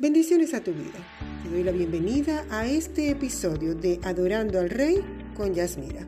Bendiciones 0.00 0.54
a 0.54 0.62
tu 0.62 0.70
vida. 0.70 1.00
Te 1.42 1.50
doy 1.50 1.64
la 1.64 1.72
bienvenida 1.72 2.46
a 2.50 2.68
este 2.68 3.10
episodio 3.10 3.74
de 3.74 3.98
Adorando 4.04 4.60
al 4.60 4.70
Rey 4.70 5.00
con 5.36 5.54
Yasmira. 5.54 6.06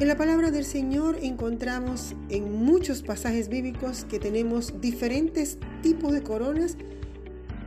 En 0.00 0.08
la 0.08 0.16
palabra 0.16 0.50
del 0.50 0.64
Señor 0.64 1.18
encontramos 1.22 2.16
en 2.28 2.50
muchos 2.50 3.02
pasajes 3.02 3.48
bíblicos 3.48 4.04
que 4.04 4.18
tenemos 4.18 4.80
diferentes 4.80 5.58
tipos 5.80 6.12
de 6.12 6.24
coronas 6.24 6.76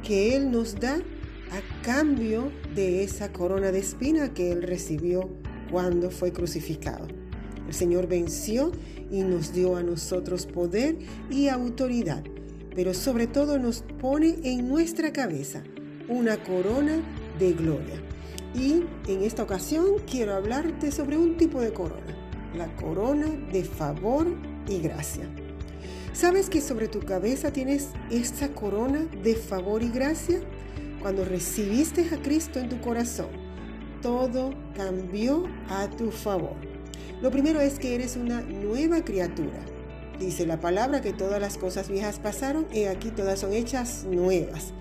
que 0.03 0.35
Él 0.35 0.51
nos 0.51 0.81
da 0.81 0.95
a 0.95 1.81
cambio 1.81 2.51
de 2.75 3.05
esa 3.05 3.31
corona 3.31 3.71
de 3.71 3.79
espina 3.79 4.33
que 4.33 4.51
Él 4.51 4.63
recibió 4.63 5.29
cuando 5.71 6.11
fue 6.11 6.33
crucificado. 6.33 7.07
El 7.65 7.73
Señor 7.73 8.07
venció 8.09 8.73
y 9.09 9.21
nos 9.21 9.53
dio 9.53 9.77
a 9.77 9.83
nosotros 9.83 10.45
poder 10.45 10.97
y 11.29 11.47
autoridad 11.47 12.21
pero 12.77 12.93
sobre 12.93 13.25
todo 13.25 13.57
nos 13.57 13.81
pone 13.99 14.35
en 14.43 14.69
nuestra 14.69 15.11
cabeza 15.11 15.63
una 16.07 16.37
corona 16.37 17.01
de 17.39 17.53
gloria. 17.53 17.95
Y 18.53 18.83
en 19.11 19.23
esta 19.23 19.41
ocasión 19.41 19.95
quiero 20.09 20.35
hablarte 20.35 20.91
sobre 20.91 21.17
un 21.17 21.37
tipo 21.37 21.59
de 21.59 21.73
corona, 21.73 22.15
la 22.55 22.67
corona 22.75 23.25
de 23.51 23.63
favor 23.63 24.27
y 24.69 24.77
gracia. 24.77 25.23
¿Sabes 26.13 26.51
que 26.51 26.61
sobre 26.61 26.87
tu 26.87 26.99
cabeza 26.99 27.51
tienes 27.51 27.89
esta 28.11 28.49
corona 28.49 29.07
de 29.23 29.33
favor 29.33 29.81
y 29.81 29.89
gracia? 29.89 30.39
Cuando 31.01 31.25
recibiste 31.25 32.05
a 32.13 32.21
Cristo 32.21 32.59
en 32.59 32.69
tu 32.69 32.79
corazón, 32.79 33.29
todo 34.03 34.53
cambió 34.75 35.45
a 35.67 35.89
tu 35.89 36.11
favor. 36.11 36.57
Lo 37.23 37.31
primero 37.31 37.59
es 37.59 37.79
que 37.79 37.95
eres 37.95 38.17
una 38.17 38.41
nueva 38.41 39.03
criatura 39.03 39.65
Dice 40.19 40.47
la 40.47 40.59
palabra 40.59 41.01
que 41.01 41.13
todas 41.13 41.39
las 41.39 41.57
cosas 41.57 41.89
viejas 41.89 42.17
pasaron 42.19 42.65
y 42.73 42.85
aquí 42.85 43.11
todas 43.11 43.39
son 43.39 43.53
hechas 43.53 44.03
nuevas. 44.05 44.73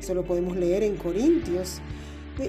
Eso 0.00 0.14
lo 0.14 0.24
podemos 0.24 0.56
leer 0.56 0.82
en 0.82 0.96
Corintios. 0.96 1.80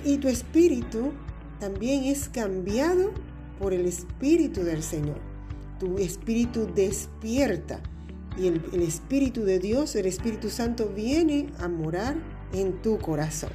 Y 0.05 0.18
tu 0.18 0.27
espíritu 0.27 1.12
también 1.60 2.05
es 2.05 2.29
cambiado 2.29 3.12
por 3.60 3.74
el 3.74 3.85
espíritu 3.85 4.63
del 4.63 4.82
Señor. 4.82 5.20
Tu 5.79 5.99
espíritu 5.99 6.68
despierta 6.74 7.79
y 8.38 8.48
el, 8.48 8.63
el 8.73 8.82
espíritu 8.82 9.44
de 9.44 9.60
Dios, 9.60 9.96
el 9.96 10.05
Espíritu 10.05 10.49
Santo, 10.49 10.91
viene 10.96 11.48
a 11.60 11.68
morar 11.68 12.16
en 12.54 12.82
tu 12.82 12.98
corazón. 12.98 13.51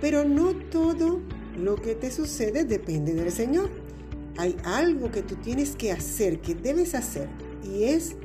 Pero 0.00 0.24
no 0.24 0.54
todo 0.54 1.20
lo 1.58 1.76
que 1.76 1.94
te 1.94 2.10
sucede 2.10 2.64
depende 2.64 3.14
del 3.14 3.32
Señor. 3.32 3.70
Hay 4.36 4.56
algo 4.64 5.10
que 5.10 5.22
tú 5.22 5.36
tienes 5.36 5.76
que 5.76 5.92
hacer, 5.92 6.40
que 6.40 6.54
debes 6.54 6.94
hacer 6.94 7.28
y 7.70 7.84
es 7.84 8.16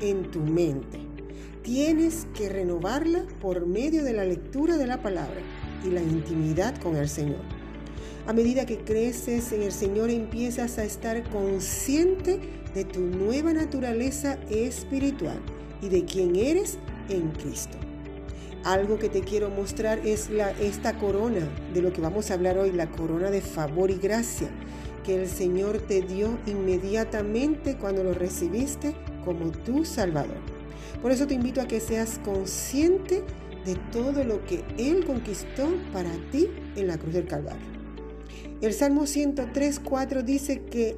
en 0.00 0.30
tu 0.30 0.40
mente. 0.40 0.98
Tienes 1.62 2.26
que 2.34 2.48
renovarla 2.48 3.24
por 3.40 3.66
medio 3.66 4.02
de 4.02 4.12
la 4.12 4.24
lectura 4.24 4.76
de 4.76 4.86
la 4.86 5.02
palabra 5.02 5.40
y 5.84 5.90
la 5.90 6.02
intimidad 6.02 6.76
con 6.78 6.96
el 6.96 7.08
Señor. 7.08 7.40
A 8.26 8.32
medida 8.32 8.66
que 8.66 8.78
creces 8.78 9.52
en 9.52 9.62
el 9.62 9.72
Señor 9.72 10.10
empiezas 10.10 10.78
a 10.78 10.84
estar 10.84 11.28
consciente 11.30 12.40
de 12.74 12.84
tu 12.84 13.00
nueva 13.00 13.52
naturaleza 13.52 14.38
espiritual 14.50 15.38
y 15.82 15.88
de 15.88 16.04
quién 16.04 16.36
eres 16.36 16.78
en 17.08 17.30
Cristo. 17.30 17.78
Algo 18.64 18.98
que 18.98 19.08
te 19.08 19.22
quiero 19.22 19.48
mostrar 19.48 20.06
es 20.06 20.28
la, 20.28 20.50
esta 20.52 20.98
corona 20.98 21.48
de 21.72 21.80
lo 21.80 21.92
que 21.92 22.02
vamos 22.02 22.30
a 22.30 22.34
hablar 22.34 22.58
hoy, 22.58 22.72
la 22.72 22.90
corona 22.90 23.30
de 23.30 23.40
favor 23.40 23.90
y 23.90 23.96
gracia 23.96 24.48
que 25.04 25.22
el 25.22 25.28
Señor 25.28 25.78
te 25.78 26.02
dio 26.02 26.38
inmediatamente 26.46 27.76
cuando 27.76 28.04
lo 28.04 28.14
recibiste 28.14 28.94
como 29.24 29.50
tu 29.50 29.84
Salvador. 29.84 30.36
Por 31.02 31.12
eso 31.12 31.26
te 31.26 31.34
invito 31.34 31.60
a 31.60 31.66
que 31.66 31.80
seas 31.80 32.20
consciente 32.24 33.22
de 33.64 33.74
todo 33.92 34.24
lo 34.24 34.44
que 34.44 34.64
Él 34.78 35.04
conquistó 35.04 35.68
para 35.92 36.10
ti 36.30 36.48
en 36.76 36.86
la 36.86 36.98
cruz 36.98 37.14
del 37.14 37.26
Calvario. 37.26 37.70
El 38.60 38.74
Salmo 38.74 39.06
103, 39.06 39.80
4 39.80 40.22
dice 40.22 40.62
que 40.62 40.96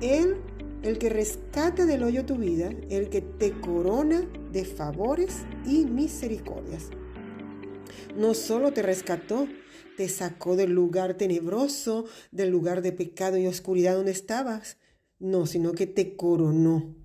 Él, 0.00 0.36
el 0.82 0.98
que 0.98 1.08
rescata 1.08 1.86
del 1.86 2.02
hoyo 2.02 2.26
tu 2.26 2.36
vida, 2.36 2.70
el 2.90 3.08
que 3.08 3.22
te 3.22 3.52
corona 3.52 4.22
de 4.52 4.64
favores 4.64 5.44
y 5.66 5.86
misericordias. 5.86 6.90
No 8.16 8.34
solo 8.34 8.72
te 8.72 8.82
rescató, 8.82 9.48
te 9.96 10.08
sacó 10.08 10.56
del 10.56 10.70
lugar 10.70 11.14
tenebroso, 11.16 12.06
del 12.30 12.50
lugar 12.50 12.82
de 12.82 12.92
pecado 12.92 13.36
y 13.36 13.46
oscuridad 13.46 13.96
donde 13.96 14.12
estabas. 14.12 14.78
No, 15.18 15.46
sino 15.46 15.72
que 15.72 15.86
te 15.86 16.16
coronó. 16.16 16.96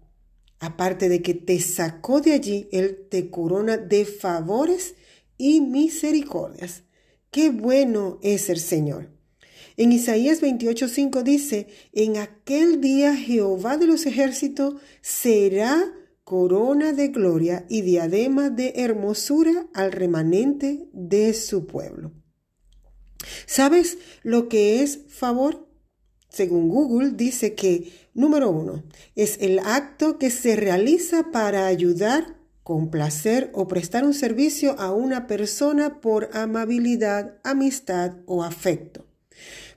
Aparte 0.59 1.09
de 1.09 1.21
que 1.21 1.33
te 1.33 1.59
sacó 1.59 2.21
de 2.21 2.33
allí, 2.33 2.69
Él 2.71 3.07
te 3.09 3.29
corona 3.29 3.77
de 3.77 4.05
favores 4.05 4.95
y 5.37 5.61
misericordias. 5.61 6.83
Qué 7.31 7.49
bueno 7.49 8.19
es 8.21 8.49
el 8.49 8.59
Señor. 8.59 9.09
En 9.77 9.91
Isaías 9.91 10.41
28:5 10.41 11.23
dice, 11.23 11.67
en 11.91 12.15
aquel 12.15 12.79
día 12.79 13.13
Jehová 13.15 13.77
de 13.77 13.87
los 13.87 14.05
ejércitos 14.05 14.75
será 15.01 15.91
corona 16.25 16.91
de 16.91 17.09
gloria 17.09 17.67
y 17.69 17.83
diadema 17.83 18.49
de 18.49 18.73
hermosura 18.77 19.67
al 19.75 19.91
remanente 19.91 20.89
de 20.91 21.35
su 21.35 21.67
pueblo. 21.67 22.13
¿Sabes 23.45 23.99
lo 24.23 24.49
que 24.49 24.81
es 24.81 25.01
favor? 25.07 25.69
Según 26.27 26.67
Google 26.67 27.11
dice 27.11 27.53
que, 27.53 27.93
número 28.15 28.49
uno, 28.49 28.83
es 29.15 29.37
el 29.39 29.59
acto 29.59 30.17
que 30.17 30.31
se 30.31 30.55
realiza 30.55 31.31
para 31.31 31.67
ayudar, 31.67 32.35
complacer 32.63 33.51
o 33.53 33.67
prestar 33.67 34.03
un 34.03 34.15
servicio 34.15 34.79
a 34.79 34.91
una 34.91 35.27
persona 35.27 36.01
por 36.01 36.31
amabilidad, 36.33 37.37
amistad 37.43 38.17
o 38.25 38.43
afecto. 38.43 39.05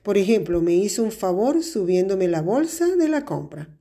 Por 0.01 0.17
ejemplo, 0.17 0.61
me 0.61 0.73
hizo 0.73 1.03
un 1.03 1.11
favor 1.11 1.63
subiéndome 1.63 2.27
la 2.27 2.41
bolsa 2.41 2.87
de 2.95 3.07
la 3.07 3.23
compra. 3.23 3.78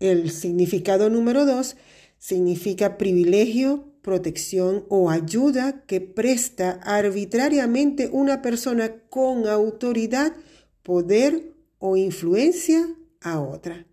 El 0.00 0.30
significado 0.30 1.08
número 1.10 1.46
dos 1.46 1.76
significa 2.18 2.98
privilegio, 2.98 3.92
protección 4.02 4.84
o 4.88 5.10
ayuda 5.10 5.84
que 5.86 6.00
presta 6.00 6.80
arbitrariamente 6.82 8.08
una 8.12 8.42
persona 8.42 9.02
con 9.08 9.46
autoridad, 9.46 10.34
poder 10.82 11.54
o 11.78 11.96
influencia 11.96 12.86
a 13.20 13.40
otra. 13.40 13.86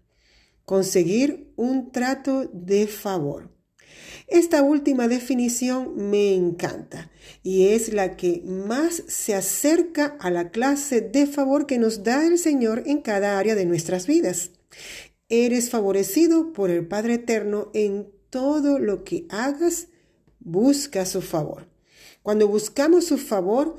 Conseguir 0.65 1.51
un 1.55 1.91
trato 1.91 2.49
de 2.53 2.87
favor. 2.87 3.49
Esta 4.27 4.63
última 4.63 5.09
definición 5.09 6.09
me 6.09 6.33
encanta 6.33 7.11
y 7.43 7.67
es 7.67 7.91
la 7.91 8.15
que 8.15 8.41
más 8.45 9.03
se 9.07 9.35
acerca 9.35 10.15
a 10.21 10.29
la 10.29 10.51
clase 10.51 11.01
de 11.01 11.27
favor 11.27 11.65
que 11.65 11.77
nos 11.77 12.03
da 12.03 12.25
el 12.25 12.37
Señor 12.37 12.83
en 12.85 13.01
cada 13.01 13.37
área 13.37 13.55
de 13.55 13.65
nuestras 13.65 14.07
vidas. 14.07 14.51
Eres 15.33 15.69
favorecido 15.69 16.51
por 16.51 16.69
el 16.69 16.85
Padre 16.85 17.13
Eterno 17.13 17.71
en 17.73 18.11
todo 18.29 18.79
lo 18.79 19.05
que 19.05 19.27
hagas 19.29 19.87
busca 20.41 21.05
su 21.05 21.21
favor. 21.21 21.69
Cuando 22.21 22.49
buscamos 22.49 23.05
su 23.05 23.17
favor 23.17 23.77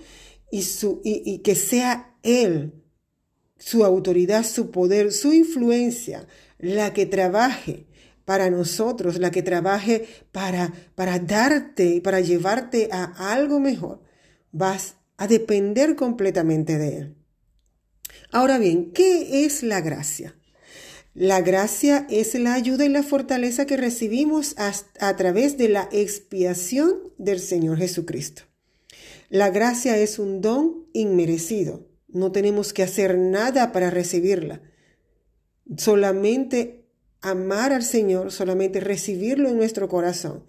y, 0.50 0.62
su, 0.62 1.02
y, 1.04 1.40
que 1.40 1.54
sea 1.54 2.16
Él, 2.22 2.72
su 3.58 3.84
autoridad, 3.84 4.46
su 4.46 4.70
poder, 4.70 5.12
su 5.12 5.34
influencia, 5.34 6.26
la 6.58 6.94
que 6.94 7.04
trabaje 7.04 7.86
para 8.24 8.48
nosotros, 8.48 9.18
la 9.18 9.30
que 9.30 9.42
trabaje 9.42 10.06
para, 10.32 10.72
para 10.94 11.18
darte, 11.18 12.00
para 12.00 12.20
llevarte 12.20 12.88
a 12.90 13.04
algo 13.30 13.60
mejor, 13.60 14.00
vas 14.52 14.96
a 15.18 15.28
depender 15.28 15.96
completamente 15.96 16.78
de 16.78 16.96
Él. 16.96 17.16
Ahora 18.30 18.58
bien, 18.58 18.90
¿qué 18.92 19.44
es 19.44 19.62
la 19.62 19.82
gracia? 19.82 20.34
La 21.14 21.42
gracia 21.42 22.06
es 22.08 22.34
la 22.34 22.54
ayuda 22.54 22.86
y 22.86 22.88
la 22.88 23.02
fortaleza 23.02 23.66
que 23.66 23.76
recibimos 23.76 24.54
a, 24.56 25.16
través 25.16 25.58
de 25.58 25.68
la 25.68 25.86
expiación 25.92 27.12
del 27.18 27.38
Señor 27.38 27.76
Jesucristo. 27.76 28.44
La 29.28 29.50
gracia 29.50 29.98
es 29.98 30.18
un 30.18 30.40
don 30.40 30.86
inmerecido. 30.94 31.86
No 32.08 32.32
tenemos 32.32 32.72
que 32.72 32.82
hacer 32.82 33.18
nada 33.18 33.72
para 33.72 33.90
recibirla. 33.90 34.62
Solamente 35.76 36.86
amar 37.20 37.74
al 37.74 37.82
Señor, 37.82 38.32
solamente 38.32 38.80
recibirlo 38.80 39.50
en 39.50 39.58
nuestro 39.58 39.88
corazón. 39.88 40.46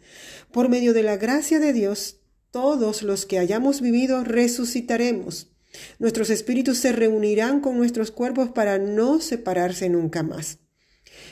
Por 0.51 0.69
medio 0.69 0.93
de 0.93 1.03
la 1.03 1.17
gracia 1.17 1.59
de 1.59 1.73
Dios, 1.73 2.21
todos 2.51 3.03
los 3.03 3.25
que 3.25 3.37
hayamos 3.37 3.81
vivido 3.81 4.23
resucitaremos 4.23 5.52
Nuestros 5.99 6.29
espíritus 6.29 6.77
se 6.77 6.91
reunirán 6.91 7.61
con 7.61 7.77
nuestros 7.77 8.11
cuerpos 8.11 8.49
para 8.49 8.77
no 8.77 9.21
separarse 9.21 9.89
nunca 9.89 10.23
más. 10.23 10.59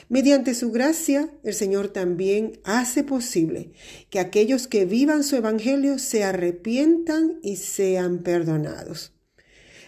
Mediante 0.08 0.54
su 0.54 0.70
gracia, 0.70 1.30
el 1.42 1.54
Señor 1.54 1.88
también 1.88 2.60
hace 2.64 3.02
posible 3.04 3.72
que 4.10 4.20
aquellos 4.20 4.66
que 4.66 4.84
vivan 4.84 5.24
su 5.24 5.36
evangelio 5.36 5.98
se 5.98 6.24
arrepientan 6.24 7.38
y 7.42 7.56
sean 7.56 8.18
perdonados. 8.18 9.12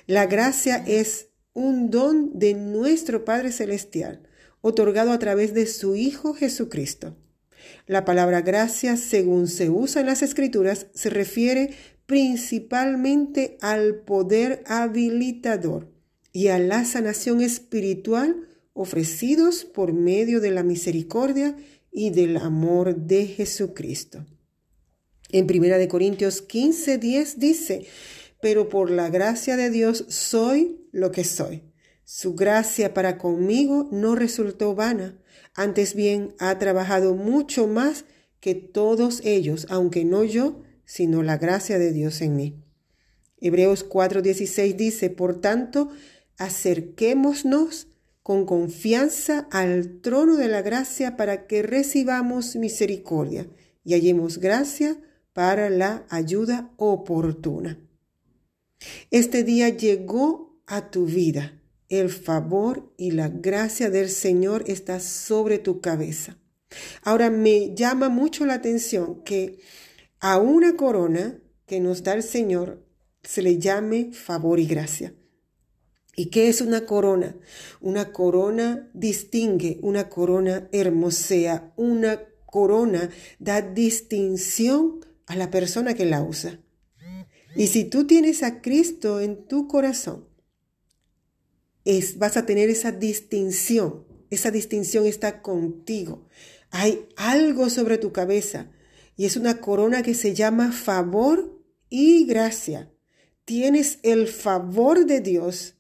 La 0.07 0.27
gracia 0.27 0.83
es 0.87 1.29
un 1.53 1.91
don 1.91 2.39
de 2.39 2.55
nuestro 2.55 3.25
Padre 3.25 3.53
Celestial, 3.53 4.29
otorgado 4.61 5.13
a 5.13 5.19
través 5.19 5.55
de 5.55 5.67
su 5.67 5.95
Hijo 5.95 6.35
Jesucristo. 6.35 7.17
La 7.87 8.05
palabra 8.05 8.43
gracia, 8.43 8.97
según 8.97 9.47
se 9.47 9.71
usa 9.71 10.01
en 10.01 10.07
las 10.07 10.23
escrituras, 10.23 10.87
se 10.95 11.11
refiere 11.11 11.75
principalmente 12.07 13.57
al 13.61 14.03
poder 14.03 14.63
habilitador 14.67 15.93
y 16.33 16.49
a 16.49 16.59
la 16.59 16.85
sanación 16.85 17.41
espiritual 17.41 18.49
ofrecidos 18.73 19.65
por 19.65 19.93
medio 19.93 20.41
de 20.41 20.51
la 20.51 20.63
misericordia 20.63 21.57
y 21.91 22.11
del 22.11 22.37
amor 22.37 22.97
de 22.97 23.27
Jesucristo. 23.27 24.27
En 25.31 25.45
1 25.51 25.89
Corintios 25.89 26.43
15, 26.43 26.99
10 26.99 27.39
dice, 27.39 27.87
pero 28.43 28.69
por 28.69 28.91
la 28.91 29.09
gracia 29.11 29.57
de 29.57 29.71
Dios 29.71 30.05
soy 30.09 30.89
lo 30.93 31.13
que 31.13 31.25
soy. 31.25 31.63
Su 32.05 32.35
gracia 32.35 32.93
para 32.93 33.17
conmigo 33.17 33.89
no 33.91 34.15
resultó 34.15 34.75
vana, 34.75 35.19
antes 35.55 35.95
bien 35.95 36.35
ha 36.39 36.59
trabajado 36.59 37.15
mucho 37.15 37.67
más 37.67 38.05
que 38.41 38.55
todos 38.55 39.23
ellos, 39.25 39.67
aunque 39.71 40.05
no 40.05 40.25
yo, 40.25 40.64
sino 40.85 41.23
la 41.23 41.39
gracia 41.39 41.79
de 41.79 41.93
Dios 41.93 42.21
en 42.21 42.37
mí. 42.37 42.65
Hebreos 43.41 43.89
4:16 43.89 44.77
dice, 44.77 45.11
por 45.11 45.41
tanto, 45.41 45.91
acerquémonos 46.39 47.89
con 48.23 48.47
confianza 48.47 49.47
al 49.51 50.01
trono 50.01 50.37
de 50.37 50.49
la 50.49 50.63
gracia 50.63 51.17
para 51.17 51.47
que 51.47 51.63
recibamos 51.63 52.57
misericordia 52.57 53.47
y 53.85 53.93
hallemos 53.93 54.39
gracia 54.39 54.97
para 55.35 55.69
la 55.69 56.07
ayuda 56.09 56.73
oportuna. 56.77 57.79
Este 59.11 59.45
día 59.45 59.69
llegó 59.69 60.59
a 60.67 60.91
tu 60.91 61.05
vida. 61.05 61.61
El 61.91 62.09
favor 62.09 62.93
y 62.97 63.11
la 63.11 63.29
gracia 63.29 63.91
del 63.91 64.09
Señor 64.09 64.65
está 64.69 65.01
sobre 65.01 65.59
tu 65.59 65.81
cabeza. 65.81 66.39
Ahora 67.03 67.31
me 67.31 67.75
llama 67.75 68.09
mucho 68.09 68.47
la 68.47 68.55
atención 68.55 69.23
que 69.23 69.61
a 70.25 70.39
una 70.39 70.75
corona 70.75 71.39
que 71.67 71.81
nos 71.81 72.03
da 72.03 72.15
el 72.15 72.23
Señor 72.23 72.83
se 73.23 73.43
le 73.43 73.59
llame 73.59 74.11
favor 74.15 74.59
y 74.59 74.65
gracia. 74.65 75.15
¿Y 76.17 76.31
qué 76.31 76.49
es 76.49 76.63
una 76.63 76.87
corona? 76.87 77.37
Una 77.83 78.11
corona 78.11 78.89
distingue, 78.95 79.79
una 79.83 80.09
corona 80.09 80.67
hermosea, 80.73 81.75
una 81.77 82.23
corona 82.47 83.11
da 83.39 83.61
distinción 83.61 85.05
a 85.27 85.37
la 85.37 85.51
persona 85.51 85.93
que 85.93 86.07
la 86.07 86.23
usa. 86.23 86.59
Y 87.55 87.67
si 87.67 87.85
tú 87.85 88.07
tienes 88.07 88.43
a 88.43 88.63
Cristo 88.63 89.21
en 89.21 89.47
tu 89.47 89.69
corazón, 89.69 90.27
es, 91.85 92.17
vas 92.17 92.39
a 92.39 92.47
tener 92.47 92.71
esa 92.71 92.93
distinción. 92.93 94.07
Esa 94.31 94.51
distinción 94.51 95.05
está 95.05 95.43
contigo. 95.43 96.27
Hay 96.71 97.11
algo 97.17 97.69
sobre 97.69 97.99
tu 97.99 98.11
cabeza 98.11 98.71
y 99.17 99.27
es 99.27 99.37
una 99.37 99.61
corona 99.61 100.03
que 100.03 100.15
se 100.15 100.35
llama 100.35 100.73
favor 100.73 101.61
y 101.89 102.27
gracia. 102.27 102.91
Tienes 103.45 103.99
el 104.03 104.27
favor 104.29 105.07
de 105.07 105.21
Dios 105.21 105.75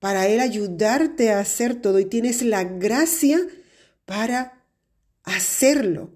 para 0.00 0.26
Él 0.26 0.40
ayudarte 0.40 1.30
a 1.30 1.40
hacer 1.40 1.80
todo 1.80 1.98
y 1.98 2.04
tienes 2.04 2.42
la 2.42 2.64
gracia 2.64 3.40
para 4.04 4.64
hacerlo, 5.22 6.12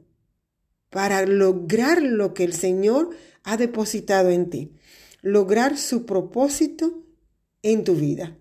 para 0.90 1.24
lograr 1.24 2.02
lo 2.02 2.34
que 2.34 2.44
el 2.44 2.52
Señor 2.52 3.10
ha 3.44 3.56
depositado 3.56 4.30
en 4.30 4.50
ti, 4.50 4.72
lograr 5.22 5.78
su 5.78 6.04
propósito 6.04 7.04
en 7.62 7.84
tu 7.84 7.94
vida. 7.94 8.36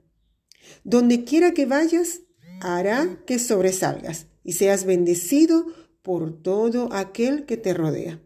Donde 0.84 1.24
quiera 1.24 1.54
que 1.54 1.66
vayas, 1.66 2.22
hará 2.60 3.24
que 3.26 3.40
sobresalgas 3.40 4.28
y 4.44 4.54
seas 4.54 4.86
bendecido 4.86 5.66
por 6.08 6.42
todo 6.42 6.88
aquel 6.94 7.46
que 7.46 7.58
te 7.58 7.74
rodea. 7.74 8.22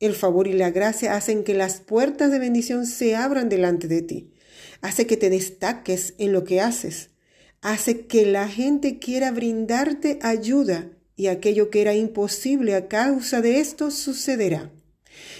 El 0.00 0.14
favor 0.14 0.46
y 0.46 0.52
la 0.52 0.70
gracia 0.70 1.16
hacen 1.16 1.44
que 1.44 1.54
las 1.54 1.80
puertas 1.80 2.30
de 2.30 2.38
bendición 2.38 2.84
se 2.84 3.16
abran 3.16 3.48
delante 3.48 3.88
de 3.88 4.02
ti 4.02 4.34
hace 4.80 5.06
que 5.06 5.16
te 5.16 5.30
destaques 5.30 6.14
en 6.18 6.32
lo 6.32 6.44
que 6.44 6.60
haces, 6.60 7.10
hace 7.62 8.06
que 8.06 8.26
la 8.26 8.48
gente 8.48 8.98
quiera 8.98 9.30
brindarte 9.30 10.18
ayuda 10.20 10.90
y 11.16 11.28
aquello 11.28 11.70
que 11.70 11.80
era 11.80 11.94
imposible 11.94 12.74
a 12.74 12.88
causa 12.88 13.40
de 13.40 13.60
esto 13.60 13.90
sucederá. 13.90 14.70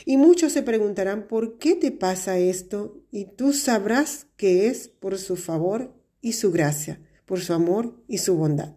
Y 0.06 0.16
muchos 0.16 0.52
se 0.52 0.62
preguntarán 0.62 1.26
por 1.28 1.58
qué 1.58 1.74
te 1.74 1.92
pasa 1.92 2.38
esto 2.38 3.02
y 3.10 3.26
tú 3.26 3.52
sabrás 3.52 4.26
que 4.36 4.68
es 4.68 4.88
por 4.88 5.18
su 5.18 5.36
favor 5.36 5.94
y 6.22 6.32
su 6.32 6.50
gracia, 6.50 6.98
por 7.26 7.40
su 7.40 7.52
amor 7.52 8.02
y 8.08 8.18
su 8.18 8.36
bondad. 8.36 8.74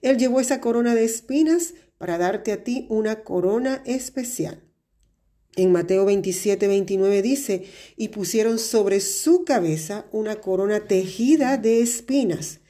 Él 0.00 0.16
llevó 0.16 0.40
esa 0.40 0.62
corona 0.62 0.94
de 0.94 1.04
espinas 1.04 1.74
para 1.98 2.16
darte 2.16 2.52
a 2.52 2.64
ti 2.64 2.86
una 2.88 3.22
corona 3.22 3.82
especial. 3.84 4.62
En 5.56 5.72
Mateo 5.72 6.04
27, 6.04 6.68
29 6.68 7.20
dice, 7.20 7.64
y 7.96 8.08
pusieron 8.08 8.58
sobre 8.58 9.00
su 9.00 9.44
cabeza 9.44 10.06
una 10.12 10.36
corona 10.36 10.86
tejida 10.86 11.56
de 11.56 11.80
espinas 11.80 12.60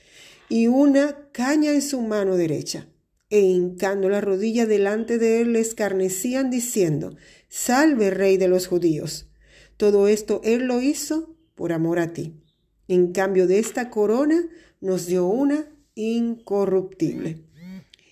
y 0.49 0.69
una 0.69 1.29
caña 1.33 1.73
en 1.73 1.83
su 1.83 2.01
mano 2.01 2.37
derecha. 2.37 2.89
E 3.31 3.41
hincando 3.41 4.09
la 4.09 4.23
rodilla 4.23 4.65
delante 4.65 5.19
de 5.19 5.43
él, 5.43 5.53
le 5.53 5.61
escarnecían 5.61 6.49
diciendo, 6.49 7.15
Salve, 7.51 8.09
rey 8.09 8.39
de 8.39 8.49
los 8.49 8.67
judíos. 8.67 9.29
Todo 9.77 10.09
esto 10.09 10.41
él 10.45 10.65
lo 10.65 10.81
hizo 10.81 11.37
por 11.55 11.75
amor 11.75 11.99
a 11.99 12.15
ti. 12.15 12.41
En 12.89 13.13
cambio 13.13 13.47
de 13.47 13.59
esta 13.59 13.91
corona, 13.91 14.49
nos 14.81 15.07
dio 15.07 15.27
una 15.27 15.69
incorruptible. 15.95 17.45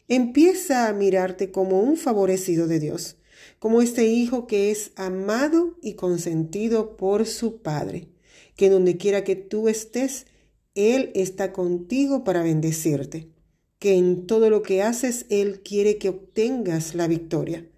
Empieza 0.08 0.88
a 0.88 0.92
mirarte 0.92 1.50
como 1.50 1.80
un 1.80 1.96
favorecido 1.96 2.66
de 2.66 2.80
Dios 2.80 3.16
como 3.58 3.82
este 3.82 4.06
hijo 4.06 4.46
que 4.46 4.70
es 4.70 4.92
amado 4.96 5.76
y 5.82 5.94
consentido 5.94 6.96
por 6.96 7.26
su 7.26 7.62
Padre, 7.62 8.08
que 8.56 8.70
donde 8.70 8.96
quiera 8.96 9.24
que 9.24 9.36
tú 9.36 9.68
estés, 9.68 10.26
Él 10.74 11.10
está 11.14 11.52
contigo 11.52 12.24
para 12.24 12.42
bendecirte, 12.42 13.28
que 13.78 13.94
en 13.94 14.26
todo 14.26 14.50
lo 14.50 14.62
que 14.62 14.82
haces 14.82 15.26
Él 15.30 15.62
quiere 15.62 15.98
que 15.98 16.08
obtengas 16.08 16.94
la 16.94 17.08
victoria. 17.08 17.68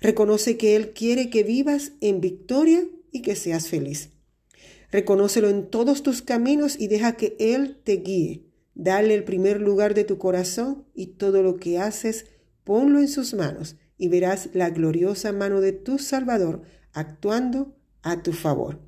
Reconoce 0.00 0.56
que 0.56 0.76
Él 0.76 0.92
quiere 0.92 1.30
que 1.30 1.42
vivas 1.42 1.92
en 2.00 2.20
victoria 2.20 2.86
y 3.10 3.22
que 3.22 3.34
seas 3.34 3.68
feliz. 3.68 4.10
Reconócelo 4.92 5.48
en 5.48 5.68
todos 5.68 6.02
tus 6.02 6.22
caminos 6.22 6.76
y 6.78 6.88
deja 6.88 7.16
que 7.16 7.36
Él 7.38 7.80
te 7.82 7.96
guíe. 7.96 8.45
Dale 8.78 9.14
el 9.14 9.24
primer 9.24 9.62
lugar 9.62 9.94
de 9.94 10.04
tu 10.04 10.18
corazón 10.18 10.84
y 10.94 11.06
todo 11.06 11.42
lo 11.42 11.56
que 11.56 11.78
haces, 11.78 12.26
ponlo 12.62 13.00
en 13.00 13.08
sus 13.08 13.32
manos 13.32 13.76
y 13.96 14.08
verás 14.08 14.50
la 14.52 14.68
gloriosa 14.68 15.32
mano 15.32 15.62
de 15.62 15.72
tu 15.72 15.98
Salvador 15.98 16.60
actuando 16.92 17.74
a 18.02 18.22
tu 18.22 18.34
favor. 18.34 18.78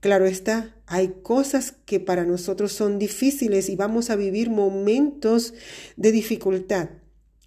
Claro 0.00 0.24
está, 0.24 0.74
hay 0.86 1.16
cosas 1.22 1.74
que 1.84 2.00
para 2.00 2.24
nosotros 2.24 2.72
son 2.72 2.98
difíciles 2.98 3.68
y 3.68 3.76
vamos 3.76 4.08
a 4.08 4.16
vivir 4.16 4.48
momentos 4.48 5.52
de 5.98 6.10
dificultad, 6.10 6.88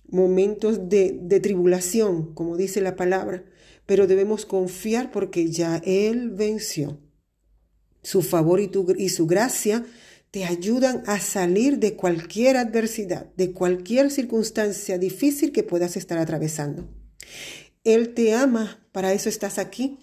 momentos 0.07 0.87
de, 0.87 1.39
tribulación, 1.41 2.35
como 2.35 2.57
dice 2.57 2.79
la 2.79 2.95
palabra, 2.95 3.43
pero 3.87 4.05
debemos 4.05 4.45
confiar 4.45 5.11
porque 5.11 5.49
ya 5.49 5.81
Él 5.83 6.29
venció. 6.29 6.99
Su 8.03 8.21
favor 8.21 8.59
y 8.59 9.09
su 9.09 9.25
gracia 9.25 9.83
te 10.35 10.43
ayudan 10.43 11.01
a 11.07 11.21
salir 11.21 11.79
de 11.79 11.95
cualquier 11.95 12.57
adversidad, 12.57 13.33
de 13.37 13.53
cualquier 13.53 14.11
circunstancia 14.11 14.97
difícil 14.97 15.53
que 15.53 15.63
puedas 15.63 15.95
estar 15.95 16.17
atravesando. 16.17 16.89
Él 17.85 18.13
te 18.13 18.33
ama, 18.33 18.85
para 18.91 19.13
eso 19.13 19.29
estás 19.29 19.57
aquí, 19.57 19.97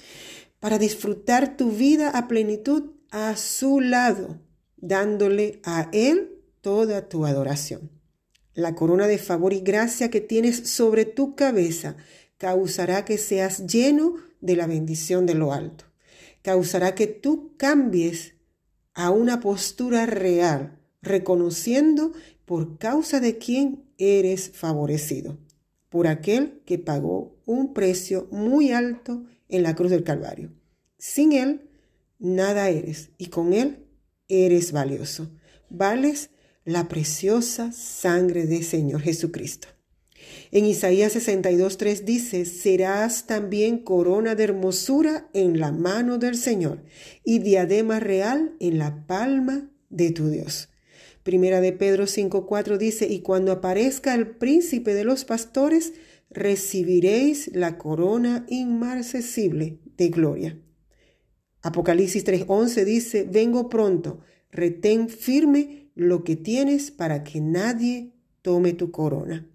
para 0.58 0.78
disfrutar 0.78 1.58
tu 1.58 1.70
vida 1.70 2.08
a 2.08 2.28
plenitud 2.28 2.92
a 3.10 3.36
su 3.36 3.80
lado, 3.80 4.40
dándole 4.78 5.60
a 5.64 5.90
Él 5.92 6.42
toda 6.62 7.10
tu 7.10 7.26
adoración. 7.26 7.90
La 8.54 8.74
corona 8.74 9.08
de 9.08 9.18
favor 9.18 9.52
y 9.52 9.60
gracia 9.60 10.08
que 10.08 10.22
tienes 10.22 10.66
sobre 10.70 11.04
tu 11.04 11.34
cabeza 11.34 11.98
causará 12.38 13.04
que 13.04 13.18
seas 13.18 13.66
lleno 13.66 14.14
de 14.40 14.56
la 14.56 14.66
bendición 14.66 15.26
de 15.26 15.34
lo 15.34 15.52
alto. 15.52 15.84
Causará 16.40 16.94
que 16.94 17.06
tú 17.06 17.54
cambies 17.58 18.32
a 18.94 19.10
una 19.10 19.40
postura 19.40 20.06
real, 20.06 20.78
reconociendo 21.00 22.12
por 22.44 22.78
causa 22.78 23.20
de 23.20 23.38
quién 23.38 23.84
eres 23.98 24.50
favorecido, 24.50 25.38
por 25.88 26.06
aquel 26.06 26.62
que 26.64 26.78
pagó 26.78 27.36
un 27.46 27.72
precio 27.72 28.28
muy 28.30 28.72
alto 28.72 29.24
en 29.48 29.62
la 29.62 29.74
cruz 29.74 29.90
del 29.90 30.04
Calvario. 30.04 30.52
Sin 30.98 31.32
Él, 31.32 31.68
nada 32.18 32.68
eres 32.68 33.10
y 33.18 33.26
con 33.26 33.52
Él 33.52 33.86
eres 34.28 34.72
valioso. 34.72 35.30
Vales 35.68 36.30
la 36.64 36.88
preciosa 36.88 37.72
sangre 37.72 38.46
del 38.46 38.64
Señor 38.64 39.00
Jesucristo. 39.00 39.68
En 40.54 40.66
Isaías 40.66 41.16
62.3 41.16 42.04
dice, 42.04 42.44
serás 42.44 43.26
también 43.26 43.78
corona 43.78 44.34
de 44.34 44.44
hermosura 44.44 45.30
en 45.32 45.58
la 45.58 45.72
mano 45.72 46.18
del 46.18 46.36
Señor 46.36 46.82
y 47.24 47.38
diadema 47.38 48.00
real 48.00 48.54
en 48.60 48.78
la 48.78 49.06
palma 49.06 49.70
de 49.88 50.10
tu 50.10 50.28
Dios. 50.28 50.68
Primera 51.22 51.62
de 51.62 51.72
Pedro 51.72 52.04
5.4 52.04 52.76
dice, 52.76 53.06
y 53.06 53.20
cuando 53.20 53.50
aparezca 53.50 54.14
el 54.14 54.36
príncipe 54.36 54.92
de 54.92 55.04
los 55.04 55.24
pastores, 55.24 55.94
recibiréis 56.28 57.50
la 57.54 57.78
corona 57.78 58.44
inmarcesible 58.50 59.78
de 59.96 60.08
gloria. 60.10 60.58
Apocalipsis 61.62 62.26
3:11 62.26 62.84
dice, 62.84 63.24
vengo 63.24 63.70
pronto, 63.70 64.20
retén 64.50 65.08
firme 65.08 65.90
lo 65.94 66.24
que 66.24 66.36
tienes 66.36 66.90
para 66.90 67.24
que 67.24 67.40
nadie 67.40 68.12
tome 68.42 68.74
tu 68.74 68.90
corona. 68.90 69.48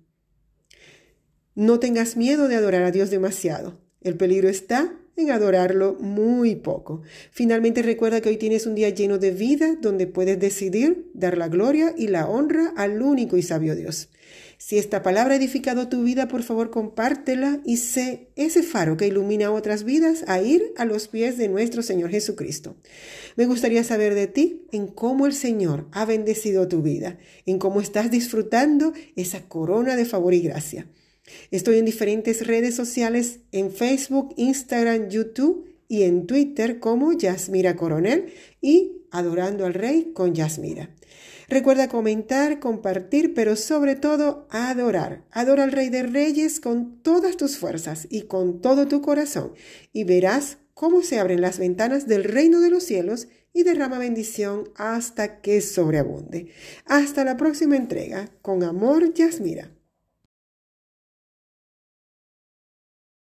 No 1.57 1.79
tengas 1.79 2.17
miedo 2.17 2.47
de 2.47 2.55
adorar 2.55 2.83
a 2.83 2.91
Dios 2.91 3.09
demasiado. 3.09 3.79
El 4.01 4.15
peligro 4.15 4.47
está 4.47 4.93
en 5.15 5.31
adorarlo 5.31 5.97
muy 5.99 6.53
poco. 6.53 7.01
Finalmente 7.31 7.81
recuerda 7.81 8.21
que 8.21 8.29
hoy 8.29 8.37
tienes 8.37 8.67
un 8.67 8.75
día 8.75 8.89
lleno 8.89 9.17
de 9.17 9.31
vida 9.31 9.75
donde 9.81 10.05
puedes 10.05 10.39
decidir 10.39 11.09
dar 11.15 11.35
la 11.35 11.47
gloria 11.47 11.95
y 11.97 12.09
la 12.09 12.27
honra 12.27 12.73
al 12.77 13.01
único 13.01 13.37
y 13.37 13.41
sabio 13.41 13.75
Dios. 13.75 14.09
Si 14.59 14.77
esta 14.77 15.01
palabra 15.01 15.33
ha 15.33 15.37
edificado 15.37 15.87
tu 15.87 16.03
vida, 16.03 16.27
por 16.27 16.43
favor 16.43 16.69
compártela 16.69 17.59
y 17.65 17.77
sé 17.77 18.27
ese 18.35 18.61
faro 18.61 18.95
que 18.95 19.07
ilumina 19.07 19.49
otras 19.49 19.83
vidas 19.83 20.25
a 20.27 20.39
ir 20.39 20.73
a 20.77 20.85
los 20.85 21.07
pies 21.07 21.39
de 21.39 21.47
nuestro 21.47 21.81
Señor 21.81 22.11
Jesucristo. 22.11 22.75
Me 23.35 23.47
gustaría 23.47 23.83
saber 23.83 24.13
de 24.13 24.27
ti 24.27 24.67
en 24.71 24.85
cómo 24.85 25.25
el 25.25 25.33
Señor 25.33 25.87
ha 25.91 26.05
bendecido 26.05 26.67
tu 26.67 26.83
vida, 26.83 27.17
en 27.47 27.57
cómo 27.57 27.81
estás 27.81 28.11
disfrutando 28.11 28.93
esa 29.15 29.49
corona 29.49 29.95
de 29.95 30.05
favor 30.05 30.35
y 30.35 30.41
gracia. 30.41 30.85
Estoy 31.51 31.77
en 31.77 31.85
diferentes 31.85 32.45
redes 32.45 32.75
sociales, 32.75 33.39
en 33.51 33.71
Facebook, 33.71 34.33
Instagram, 34.37 35.09
YouTube 35.09 35.65
y 35.87 36.03
en 36.03 36.27
Twitter 36.27 36.79
como 36.79 37.13
Yasmira 37.13 37.75
Coronel 37.75 38.33
y 38.61 38.93
Adorando 39.09 39.65
al 39.65 39.73
Rey 39.73 40.11
con 40.13 40.35
Yasmira. 40.35 40.89
Recuerda 41.47 41.87
comentar, 41.87 42.59
compartir, 42.59 43.33
pero 43.33 43.55
sobre 43.55 43.95
todo 43.95 44.47
adorar. 44.49 45.23
Adora 45.31 45.63
al 45.63 45.71
Rey 45.71 45.89
de 45.89 46.03
Reyes 46.03 46.59
con 46.59 47.01
todas 47.01 47.37
tus 47.37 47.57
fuerzas 47.57 48.05
y 48.09 48.23
con 48.23 48.61
todo 48.61 48.87
tu 48.87 49.01
corazón 49.01 49.53
y 49.93 50.03
verás 50.03 50.57
cómo 50.73 51.01
se 51.03 51.19
abren 51.19 51.41
las 51.41 51.57
ventanas 51.57 52.05
del 52.05 52.25
reino 52.25 52.59
de 52.59 52.69
los 52.69 52.83
cielos 52.83 53.29
y 53.53 53.63
derrama 53.63 53.97
bendición 53.97 54.69
hasta 54.75 55.39
que 55.39 55.61
sobreabunde. 55.61 56.49
Hasta 56.85 57.23
la 57.23 57.37
próxima 57.37 57.77
entrega. 57.77 58.29
Con 58.41 58.63
amor, 58.63 59.13
Yasmira. 59.13 59.71